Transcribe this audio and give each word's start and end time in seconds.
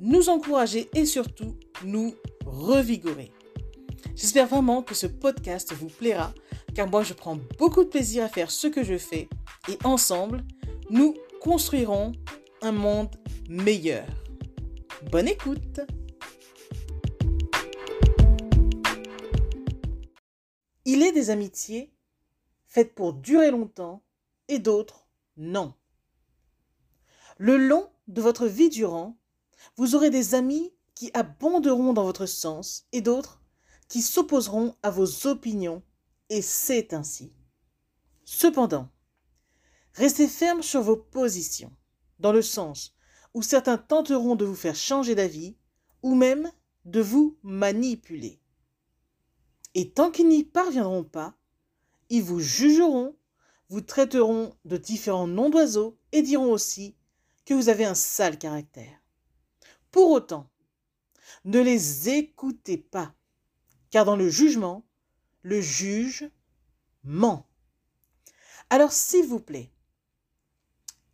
nous 0.00 0.28
encourager 0.28 0.88
et 0.94 1.06
surtout 1.06 1.56
nous 1.84 2.14
revigorer. 2.44 3.32
J'espère 4.14 4.46
vraiment 4.46 4.82
que 4.82 4.94
ce 4.94 5.06
podcast 5.06 5.72
vous 5.72 5.88
plaira 5.88 6.32
car 6.74 6.88
moi 6.88 7.02
je 7.02 7.14
prends 7.14 7.38
beaucoup 7.58 7.84
de 7.84 7.88
plaisir 7.88 8.24
à 8.24 8.28
faire 8.28 8.50
ce 8.50 8.66
que 8.66 8.82
je 8.82 8.98
fais 8.98 9.28
et 9.68 9.78
ensemble, 9.84 10.44
nous 10.90 11.14
construirons 11.40 12.12
un 12.62 12.72
monde 12.72 13.14
meilleur. 13.48 14.06
Bonne 15.10 15.28
écoute 15.28 15.80
Il 20.84 21.02
est 21.02 21.12
des 21.12 21.30
amitiés 21.30 21.92
faites 22.66 22.94
pour 22.94 23.12
durer 23.14 23.50
longtemps 23.50 24.02
et 24.48 24.58
d'autres 24.58 25.06
non. 25.36 25.74
Le 27.38 27.56
long 27.56 27.90
de 28.08 28.20
votre 28.20 28.46
vie 28.46 28.68
durant, 28.68 29.16
vous 29.76 29.94
aurez 29.94 30.10
des 30.10 30.34
amis 30.34 30.72
qui 30.94 31.10
abonderont 31.14 31.92
dans 31.92 32.04
votre 32.04 32.26
sens 32.26 32.86
et 32.92 33.00
d'autres 33.00 33.42
qui 33.88 34.02
s'opposeront 34.02 34.74
à 34.82 34.90
vos 34.90 35.26
opinions, 35.26 35.82
et 36.28 36.42
c'est 36.42 36.92
ainsi. 36.92 37.32
Cependant, 38.24 38.90
restez 39.94 40.26
ferme 40.26 40.62
sur 40.62 40.82
vos 40.82 40.96
positions, 40.96 41.72
dans 42.18 42.32
le 42.32 42.42
sens 42.42 42.94
où 43.34 43.42
certains 43.42 43.78
tenteront 43.78 44.34
de 44.34 44.44
vous 44.44 44.56
faire 44.56 44.74
changer 44.74 45.14
d'avis 45.14 45.56
ou 46.02 46.14
même 46.14 46.50
de 46.84 47.00
vous 47.00 47.38
manipuler. 47.42 48.40
Et 49.74 49.90
tant 49.90 50.10
qu'ils 50.10 50.28
n'y 50.28 50.42
parviendront 50.42 51.04
pas, 51.04 51.36
ils 52.08 52.22
vous 52.22 52.40
jugeront, 52.40 53.14
vous 53.68 53.82
traiteront 53.82 54.56
de 54.64 54.76
différents 54.76 55.26
noms 55.26 55.50
d'oiseaux 55.50 55.98
et 56.12 56.22
diront 56.22 56.50
aussi 56.50 56.96
que 57.44 57.54
vous 57.54 57.68
avez 57.68 57.84
un 57.84 57.94
sale 57.94 58.38
caractère. 58.38 59.05
Pour 59.90 60.10
autant, 60.10 60.50
ne 61.44 61.60
les 61.60 62.08
écoutez 62.08 62.76
pas, 62.78 63.14
car 63.90 64.04
dans 64.04 64.16
le 64.16 64.28
jugement, 64.28 64.86
le 65.42 65.60
juge 65.60 66.28
ment. 67.04 67.48
Alors 68.68 68.92
s'il 68.92 69.26
vous 69.26 69.40
plaît, 69.40 69.70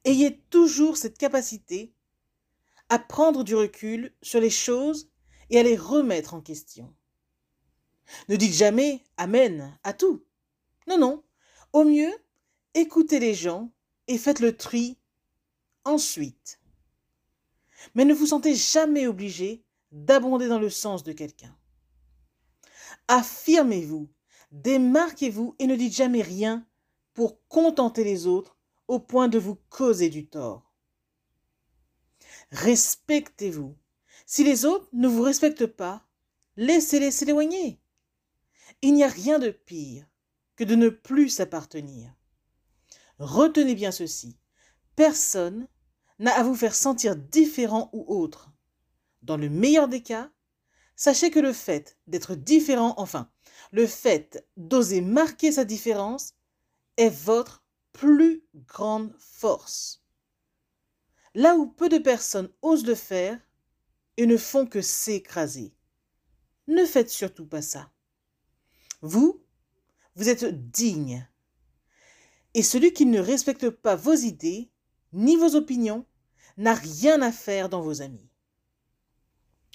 ayez 0.05 0.39
toujours 0.51 0.97
cette 0.97 1.19
capacité 1.19 1.93
à 2.89 2.99
prendre 2.99 3.45
du 3.45 3.55
recul 3.55 4.15
sur 4.23 4.41
les 4.41 4.51
choses 4.51 5.11
et 5.51 5.59
à 5.59 5.63
les 5.63 5.77
remettre 5.77 6.35
en 6.35 6.41
question. 6.41 6.95
Ne 8.29 8.37
dites 8.37 8.55
jamais 8.55 9.05
Amen 9.17 9.79
à 9.85 9.93
tout. 9.93 10.25
Non, 10.87 10.99
non. 10.99 11.23
Au 11.73 11.85
mieux, 11.85 12.13
écoutez 12.75 13.21
les 13.21 13.35
gens 13.35 13.71
et 14.09 14.19
faites 14.19 14.41
le 14.41 14.57
tri 14.57 14.99
ensuite. 15.85 16.62
Mais 17.95 18.05
ne 18.05 18.15
vous 18.15 18.27
sentez 18.27 18.55
jamais 18.55 19.07
obligé 19.07 19.65
d'abonder 19.91 20.49
dans 20.49 20.59
le 20.59 20.71
sens 20.71 21.03
de 21.05 21.13
quelqu'un. 21.13 21.57
Affirmez-vous, 23.09 24.09
démarquez-vous 24.51 25.55
et 25.59 25.67
ne 25.67 25.77
dites 25.77 25.95
jamais 25.95 26.23
rien 26.23 26.67
pour 27.15 27.47
contenter 27.49 28.05
les 28.05 28.27
autres 28.27 28.57
au 28.89 28.99
point 28.99 29.29
de 29.29 29.39
vous 29.39 29.57
causer 29.69 30.09
du 30.09 30.27
tort. 30.27 30.75
Respectez-vous. 32.51 33.77
Si 34.27 34.45
les 34.45 34.65
autres 34.65 34.89
ne 34.93 35.09
vous 35.09 35.23
respectent 35.23 35.67
pas, 35.67 36.07
laissez-les 36.57 37.11
s'éloigner. 37.11 37.81
Il 38.83 38.95
n'y 38.95 39.05
a 39.05 39.09
rien 39.09 39.39
de 39.39 39.51
pire 39.51 40.07
que 40.57 40.65
de 40.65 40.75
ne 40.75 40.89
plus 40.89 41.29
s'appartenir. 41.29 42.15
Retenez 43.19 43.75
bien 43.75 43.91
ceci. 43.91 44.39
Personne 44.97 45.69
n'a 46.23 46.33
à 46.33 46.43
vous 46.43 46.55
faire 46.55 46.75
sentir 46.75 47.17
différent 47.17 47.91
ou 47.93 48.05
autre. 48.09 48.51
Dans 49.23 49.37
le 49.37 49.51
meilleur 49.51 49.89
des 49.89 50.03
cas, 50.03 50.31
sachez 50.97 51.31
que 51.31 51.41
le 51.41 51.53
fait 51.53 51.99
d'être 52.07 52.35
différent, 52.35 52.95
enfin, 52.97 53.31
le 53.71 53.87
fait 53.87 54.47
d'oser 54.57 55.01
marquer 55.01 55.53
sa 55.53 55.65
différence, 55.65 56.35
est 56.97 57.11
votre 57.11 57.65
plus 57.93 58.45
grande 58.55 59.15
force 59.19 60.03
là 61.35 61.57
où 61.57 61.67
peu 61.67 61.89
de 61.89 61.99
personnes 61.99 62.51
osent 62.63 62.87
le 62.87 62.95
faire 62.95 63.39
et 64.17 64.27
ne 64.27 64.37
font 64.37 64.67
que 64.67 64.83
s'écraser. 64.83 65.75
Ne 66.69 66.85
faites 66.85 67.11
surtout 67.11 67.47
pas 67.47 67.63
ça. 67.63 67.91
Vous, 69.01 69.43
vous 70.15 70.29
êtes 70.29 70.71
digne. 70.71 71.27
Et 72.55 72.63
celui 72.63 72.93
qui 72.93 73.07
ne 73.07 73.21
respecte 73.21 73.71
pas 73.71 73.97
vos 73.97 74.15
idées, 74.15 74.71
ni 75.13 75.37
vos 75.37 75.57
opinions, 75.57 76.07
n'a 76.57 76.75
rien 76.75 77.23
à 77.23 77.33
faire 77.33 77.69
dans 77.69 77.81
vos 77.81 78.03
amis. 78.03 78.31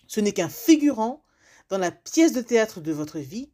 Ce 0.07 0.19
n'est 0.19 0.33
qu'un 0.33 0.49
figurant 0.49 1.23
dans 1.69 1.77
la 1.77 1.91
pièce 1.91 2.33
de 2.33 2.41
théâtre 2.41 2.81
de 2.81 2.91
votre 2.91 3.19
vie, 3.19 3.51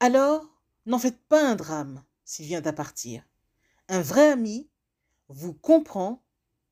alors 0.00 0.46
n'en 0.86 0.98
faites 0.98 1.20
pas 1.28 1.46
un 1.46 1.56
drame 1.56 2.04
s'il 2.24 2.46
vient 2.46 2.64
à 2.64 2.72
partir. 2.72 3.24
Un 3.88 4.00
vrai 4.00 4.30
ami 4.30 4.68
vous 5.28 5.54
comprend 5.54 6.22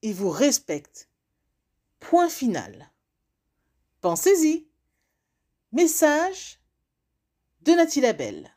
et 0.03 0.13
vous 0.13 0.31
respecte. 0.31 1.09
Point 2.01 2.29
final. 2.29 2.93
Pensez-y. 4.01 4.69
Message 5.73 6.61
de 7.63 7.73
Nathalie 7.73 8.01
Labelle. 8.03 8.57